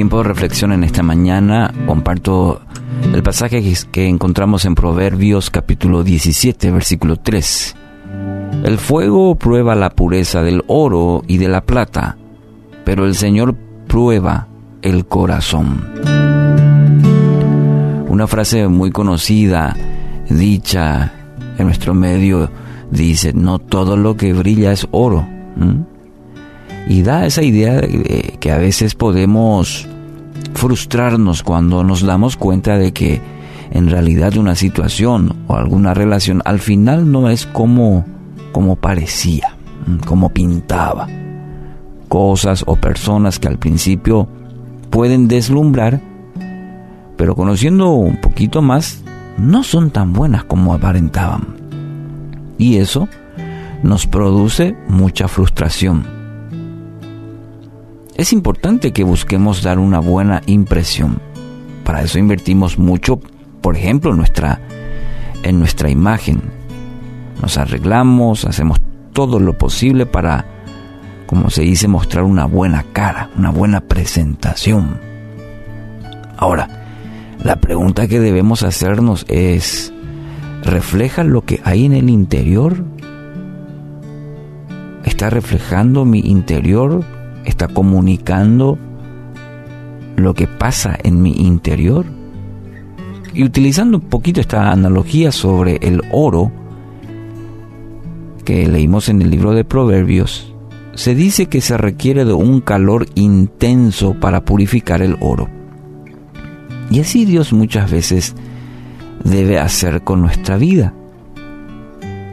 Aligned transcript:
tiempo 0.00 0.18
de 0.18 0.24
reflexión 0.24 0.72
en 0.72 0.84
esta 0.84 1.02
mañana 1.02 1.72
comparto 1.86 2.62
el 3.12 3.22
pasaje 3.22 3.62
que 3.90 4.08
encontramos 4.08 4.64
en 4.64 4.74
Proverbios 4.74 5.50
capítulo 5.50 6.02
17, 6.02 6.70
versículo 6.70 7.16
3. 7.16 7.76
El 8.64 8.78
fuego 8.78 9.34
prueba 9.34 9.74
la 9.74 9.90
pureza 9.90 10.42
del 10.42 10.62
oro 10.66 11.22
y 11.26 11.38
de 11.38 11.48
la 11.48 11.62
plata, 11.62 12.16
pero 12.84 13.06
el 13.06 13.14
Señor 13.14 13.56
prueba 13.86 14.48
el 14.82 15.06
corazón. 15.06 15.86
Una 18.08 18.26
frase 18.26 18.68
muy 18.68 18.90
conocida, 18.90 19.76
dicha 20.28 21.12
en 21.58 21.66
nuestro 21.66 21.94
medio, 21.94 22.50
dice, 22.90 23.32
no 23.32 23.58
todo 23.58 23.96
lo 23.96 24.16
que 24.16 24.32
brilla 24.32 24.72
es 24.72 24.86
oro 24.90 25.26
y 26.90 27.02
da 27.02 27.26
esa 27.26 27.42
idea 27.42 27.74
de 27.80 28.36
que 28.40 28.50
a 28.50 28.58
veces 28.58 28.94
podemos 28.94 29.86
frustrarnos 30.60 31.42
cuando 31.42 31.82
nos 31.84 32.02
damos 32.02 32.36
cuenta 32.36 32.76
de 32.76 32.92
que 32.92 33.18
en 33.70 33.88
realidad 33.88 34.36
una 34.36 34.54
situación 34.54 35.34
o 35.46 35.54
alguna 35.54 35.94
relación 35.94 36.42
al 36.44 36.58
final 36.58 37.10
no 37.10 37.30
es 37.30 37.46
como, 37.46 38.04
como 38.52 38.76
parecía, 38.76 39.56
como 40.04 40.28
pintaba. 40.28 41.08
Cosas 42.08 42.62
o 42.66 42.76
personas 42.76 43.38
que 43.38 43.48
al 43.48 43.58
principio 43.58 44.28
pueden 44.90 45.28
deslumbrar, 45.28 46.02
pero 47.16 47.34
conociendo 47.34 47.92
un 47.92 48.20
poquito 48.20 48.60
más, 48.60 49.02
no 49.38 49.62
son 49.64 49.90
tan 49.90 50.12
buenas 50.12 50.44
como 50.44 50.74
aparentaban. 50.74 51.56
Y 52.58 52.76
eso 52.76 53.08
nos 53.82 54.06
produce 54.06 54.76
mucha 54.88 55.26
frustración 55.26 56.19
es 58.20 58.34
importante 58.34 58.92
que 58.92 59.02
busquemos 59.02 59.62
dar 59.62 59.78
una 59.78 59.98
buena 59.98 60.42
impresión. 60.44 61.22
Para 61.84 62.02
eso 62.02 62.18
invertimos 62.18 62.78
mucho, 62.78 63.18
por 63.62 63.76
ejemplo, 63.76 64.10
en 64.10 64.18
nuestra, 64.18 64.60
en 65.42 65.58
nuestra 65.58 65.88
imagen. 65.88 66.42
Nos 67.40 67.56
arreglamos, 67.56 68.44
hacemos 68.44 68.78
todo 69.14 69.40
lo 69.40 69.56
posible 69.56 70.04
para, 70.04 70.44
como 71.26 71.48
se 71.48 71.62
dice, 71.62 71.88
mostrar 71.88 72.24
una 72.24 72.44
buena 72.44 72.84
cara, 72.92 73.30
una 73.38 73.48
buena 73.48 73.80
presentación. 73.80 75.00
Ahora, 76.36 76.68
la 77.42 77.56
pregunta 77.56 78.06
que 78.06 78.20
debemos 78.20 78.62
hacernos 78.62 79.24
es, 79.28 79.94
¿refleja 80.62 81.24
lo 81.24 81.46
que 81.46 81.62
hay 81.64 81.86
en 81.86 81.94
el 81.94 82.10
interior? 82.10 82.84
¿Está 85.06 85.30
reflejando 85.30 86.04
mi 86.04 86.20
interior 86.20 87.02
está 87.44 87.68
comunicando 87.68 88.78
lo 90.16 90.34
que 90.34 90.46
pasa 90.46 90.96
en 91.02 91.22
mi 91.22 91.32
interior. 91.32 92.06
Y 93.32 93.44
utilizando 93.44 93.98
un 93.98 94.04
poquito 94.04 94.40
esta 94.40 94.70
analogía 94.70 95.32
sobre 95.32 95.76
el 95.76 96.02
oro 96.12 96.50
que 98.44 98.66
leímos 98.66 99.08
en 99.08 99.22
el 99.22 99.30
libro 99.30 99.52
de 99.52 99.64
Proverbios, 99.64 100.52
se 100.94 101.14
dice 101.14 101.46
que 101.46 101.60
se 101.60 101.76
requiere 101.76 102.24
de 102.24 102.32
un 102.32 102.60
calor 102.60 103.06
intenso 103.14 104.14
para 104.14 104.44
purificar 104.44 105.02
el 105.02 105.16
oro. 105.20 105.48
Y 106.90 107.00
así 107.00 107.24
Dios 107.24 107.52
muchas 107.52 107.90
veces 107.90 108.34
debe 109.22 109.58
hacer 109.58 110.02
con 110.02 110.20
nuestra 110.20 110.56
vida. 110.56 110.92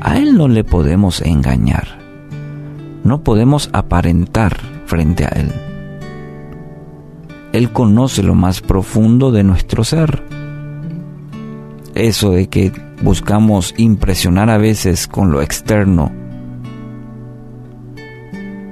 A 0.00 0.18
Él 0.18 0.36
no 0.36 0.48
le 0.48 0.64
podemos 0.64 1.22
engañar, 1.22 1.98
no 3.04 3.22
podemos 3.22 3.70
aparentar 3.72 4.71
frente 4.92 5.24
a 5.24 5.28
Él. 5.28 5.50
Él 7.54 7.72
conoce 7.72 8.22
lo 8.22 8.34
más 8.34 8.60
profundo 8.60 9.32
de 9.32 9.42
nuestro 9.42 9.84
ser. 9.84 10.22
Eso 11.94 12.32
de 12.32 12.48
que 12.48 12.72
buscamos 13.02 13.72
impresionar 13.78 14.50
a 14.50 14.58
veces 14.58 15.08
con 15.08 15.32
lo 15.32 15.40
externo, 15.40 16.12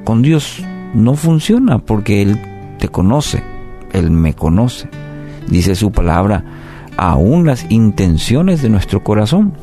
con 0.05 0.21
Dios 0.21 0.63
no 0.93 1.15
funciona 1.15 1.79
porque 1.79 2.21
Él 2.21 2.39
te 2.79 2.89
conoce, 2.89 3.43
Él 3.95 4.11
me 4.11 4.35
conoce. 4.35 4.91
Dice 5.49 5.75
su 5.75 5.91
palabra, 5.91 6.45
aún 6.99 7.47
las 7.47 7.65
intenciones 7.71 8.61
de 8.61 8.69
nuestro 8.69 9.03
corazón. 9.03 9.55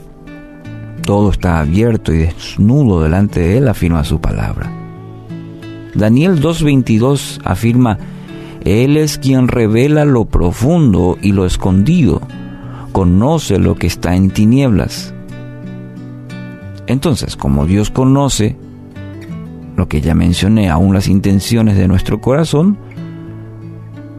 Todo 1.03 1.29
está 1.29 1.59
abierto 1.59 2.12
y 2.12 2.18
desnudo 2.18 3.03
delante 3.03 3.41
de 3.41 3.59
Él, 3.59 3.68
afirma 3.68 4.03
su 4.03 4.19
palabra. 4.19 4.76
Daniel 5.95 6.41
2.22 6.41 7.39
afirma, 7.43 7.97
Él 8.61 8.97
es 8.97 9.17
quien 9.17 9.47
revela 9.47 10.05
lo 10.05 10.25
profundo 10.25 11.17
y 11.21 11.31
lo 11.31 11.45
escondido, 11.45 12.21
conoce 12.91 13.59
lo 13.59 13.75
que 13.75 13.87
está 13.87 14.15
en 14.15 14.31
tinieblas. 14.31 15.13
Entonces, 16.87 17.35
como 17.35 17.65
Dios 17.65 17.89
conoce 17.89 18.55
lo 19.75 19.87
que 19.87 20.01
ya 20.01 20.15
mencioné, 20.15 20.69
aún 20.69 20.93
las 20.93 21.07
intenciones 21.07 21.77
de 21.77 21.87
nuestro 21.87 22.19
corazón, 22.19 22.77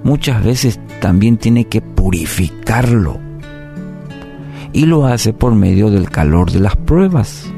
muchas 0.05 0.45
veces 0.45 0.79
también 1.01 1.37
tiene 1.37 1.65
que 1.65 1.81
purificarlo. 1.81 3.19
Y 4.73 4.87
lo 4.87 5.07
hace 5.07 5.33
por 5.33 5.55
medio 5.55 5.91
del 5.91 6.11
calor 6.11 6.53
de 6.53 6.61
las 6.61 6.77
pruebas. 6.77 7.51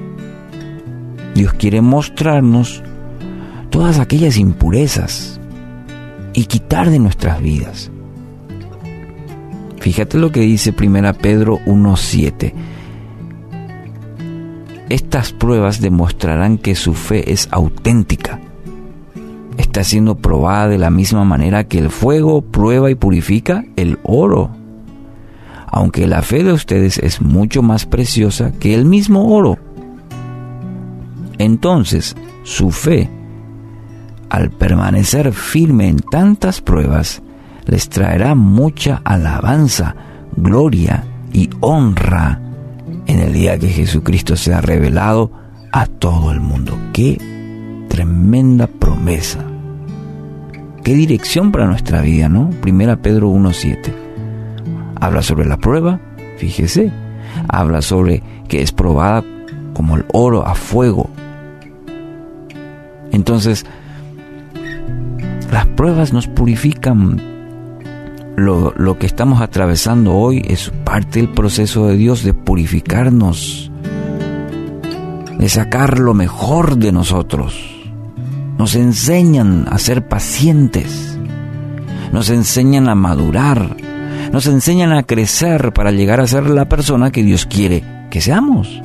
Dios 1.34 1.53
quiere 1.54 1.81
mostrarnos 1.81 2.82
todas 3.70 3.98
aquellas 3.98 4.36
impurezas 4.36 5.41
y 6.34 6.44
quitar 6.44 6.91
de 6.91 6.98
nuestras 6.98 7.41
vidas. 7.41 7.91
Fíjate 9.78 10.19
lo 10.19 10.31
que 10.31 10.41
dice 10.41 10.75
1 10.78 11.14
Pedro 11.14 11.58
1.7. 11.66 12.53
Estas 14.91 15.32
pruebas 15.32 15.81
demostrarán 15.81 16.58
que 16.58 16.75
su 16.75 16.94
fe 16.94 17.32
es 17.32 17.48
auténtica. 17.50 18.41
Está 19.56 19.84
siendo 19.84 20.16
probada 20.16 20.69
de 20.69 20.78
la 20.78 20.91
misma 20.91 21.25
manera 21.25 21.64
que 21.64 21.78
el 21.78 21.91
fuego 21.91 22.42
prueba 22.42 22.91
y 22.91 22.94
purifica 22.94 23.64
el 23.76 23.98
oro. 24.02 24.50
Aunque 25.66 26.06
la 26.06 26.22
fe 26.22 26.42
de 26.42 26.52
ustedes 26.52 26.98
es 26.98 27.22
mucho 27.22 27.62
más 27.62 27.87
preciosa 27.87 28.52
que 28.52 28.75
el 28.75 28.84
mismo 28.84 29.34
oro. 29.34 29.58
Entonces, 31.38 32.16
su 32.42 32.70
fe 32.70 33.08
al 34.31 34.51
permanecer 34.51 35.33
firme 35.33 35.89
en 35.89 35.99
tantas 35.99 36.61
pruebas, 36.61 37.21
les 37.67 37.89
traerá 37.89 38.35
mucha 38.35 39.03
alabanza, 39.05 39.95
gloria 40.37 41.05
y 41.33 41.51
honra 41.61 42.41
en 43.07 43.19
el 43.21 43.33
día 43.33 43.59
que 43.59 43.69
Jesucristo 43.69 44.37
sea 44.37 44.61
revelado 44.61 45.33
a 45.73 45.87
todo 45.87 46.33
el 46.33 46.41
mundo. 46.41 46.79
Qué 46.93 47.19
tremenda 47.89 48.67
promesa. 48.67 49.45
Qué 50.85 50.95
dirección 50.95 51.53
para 51.53 51.67
nuestra 51.67 52.01
vida, 52.01 52.29
¿no? 52.29 52.51
Primera 52.62 52.97
Pedro 52.97 53.31
1.7. 53.31 53.93
Habla 55.01 55.23
sobre 55.23 55.47
la 55.47 55.59
prueba, 55.59 56.00
fíjese. 56.38 56.93
Habla 57.49 57.83
sobre 57.83 58.23
que 58.49 58.62
es 58.62 58.73
probada 58.73 59.25
como 59.75 59.97
el 59.97 60.05
oro 60.12 60.47
a 60.47 60.55
fuego. 60.55 61.11
Entonces, 63.12 63.67
las 65.50 65.67
pruebas 65.67 66.12
nos 66.12 66.26
purifican. 66.26 67.20
Lo, 68.37 68.99
que 68.99 69.05
estamos 69.05 69.43
atravesando 69.43 70.14
hoy 70.14 70.43
es 70.47 70.73
parte 70.85 71.20
del 71.20 71.29
proceso 71.29 71.88
de 71.88 71.97
Dios 71.97 72.25
de 72.25 72.32
purificarnos, 72.32 73.70
de 75.38 75.49
sacar 75.50 75.99
lo 75.99 76.14
mejor 76.14 76.76
de 76.79 76.91
nosotros. 76.91 77.55
Nos 78.56 78.75
enseñan 78.75 79.67
a 79.70 79.79
ser 79.79 80.08
pacientes, 80.08 81.19
nos 82.12 82.31
enseñan 82.31 82.88
a 82.88 82.94
madurar, 82.94 83.76
nos 84.32 84.47
enseñan 84.47 84.93
a 84.93 85.02
crecer 85.02 85.73
para 85.75 85.91
llegar 85.91 86.20
a 86.20 86.26
ser 86.26 86.49
la 86.49 86.67
persona 86.67 87.11
que 87.11 87.23
Dios 87.23 87.44
quiere 87.44 87.85
que 88.11 88.23
seamos. 88.23 88.81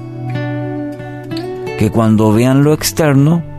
Que 1.80 1.92
cuando 1.92 2.34
vean 2.34 2.64
lo 2.64 2.74
externo, 2.74 3.55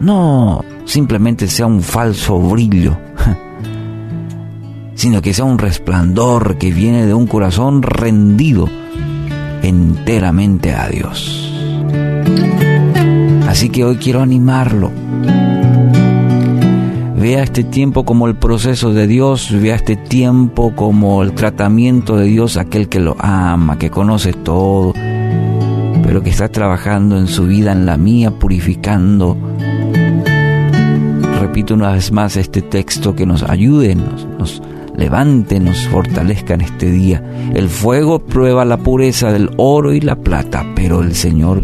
no 0.00 0.64
simplemente 0.84 1.48
sea 1.48 1.66
un 1.66 1.82
falso 1.82 2.38
brillo, 2.38 2.96
sino 4.94 5.22
que 5.22 5.34
sea 5.34 5.44
un 5.44 5.58
resplandor 5.58 6.58
que 6.58 6.72
viene 6.72 7.06
de 7.06 7.14
un 7.14 7.26
corazón 7.26 7.82
rendido 7.82 8.68
enteramente 9.62 10.72
a 10.72 10.88
Dios. 10.88 11.52
Así 13.48 13.68
que 13.70 13.84
hoy 13.84 13.96
quiero 13.96 14.22
animarlo. 14.22 14.90
Vea 17.18 17.42
este 17.42 17.64
tiempo 17.64 18.04
como 18.04 18.28
el 18.28 18.36
proceso 18.36 18.92
de 18.92 19.06
Dios, 19.06 19.50
vea 19.50 19.76
este 19.76 19.96
tiempo 19.96 20.72
como 20.76 21.22
el 21.22 21.32
tratamiento 21.32 22.16
de 22.16 22.26
Dios, 22.26 22.56
aquel 22.56 22.88
que 22.88 23.00
lo 23.00 23.16
ama, 23.18 23.78
que 23.78 23.90
conoce 23.90 24.32
todo, 24.32 24.92
pero 26.04 26.22
que 26.22 26.30
está 26.30 26.48
trabajando 26.50 27.18
en 27.18 27.26
su 27.26 27.46
vida, 27.46 27.72
en 27.72 27.86
la 27.86 27.96
mía, 27.96 28.30
purificando. 28.30 29.36
Repito 31.56 31.72
una 31.72 31.92
vez 31.92 32.12
más 32.12 32.36
este 32.36 32.60
texto 32.60 33.16
que 33.16 33.24
nos 33.24 33.42
ayude, 33.42 33.94
nos, 33.94 34.26
nos 34.26 34.62
levante, 34.94 35.58
nos 35.58 35.88
fortalezca 35.88 36.52
en 36.52 36.60
este 36.60 36.90
día. 36.90 37.24
El 37.54 37.70
fuego 37.70 38.18
prueba 38.18 38.66
la 38.66 38.76
pureza 38.76 39.32
del 39.32 39.48
oro 39.56 39.94
y 39.94 40.02
la 40.02 40.16
plata, 40.16 40.66
pero 40.76 41.00
el 41.00 41.14
Señor 41.14 41.62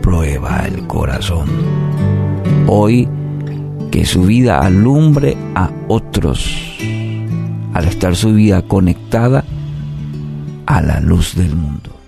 prueba 0.00 0.64
el 0.64 0.86
corazón. 0.86 1.48
Hoy 2.68 3.08
que 3.90 4.04
su 4.04 4.22
vida 4.22 4.60
alumbre 4.60 5.36
a 5.56 5.72
otros 5.88 6.78
al 7.74 7.86
estar 7.86 8.14
su 8.14 8.34
vida 8.34 8.62
conectada 8.62 9.42
a 10.66 10.82
la 10.82 11.00
luz 11.00 11.34
del 11.34 11.56
mundo. 11.56 12.01